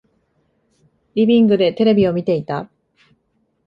[1.13, 2.71] リビングでテレビを見ていた。